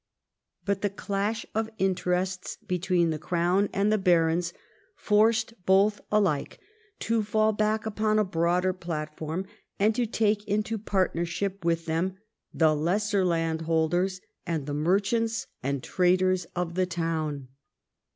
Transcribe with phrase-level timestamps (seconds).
[0.65, 4.51] But the clash of interests between the crown and the barons
[4.95, 6.59] forced both alike
[7.01, 9.45] to fall back upon a broader platform,
[9.77, 12.17] and to take into partnership with them
[12.51, 17.47] the lesser landholders and the merchants and traders of the towns.